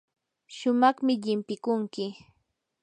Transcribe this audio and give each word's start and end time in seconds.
shumaqmi 0.55 1.13
llimpikunki. 1.23 2.05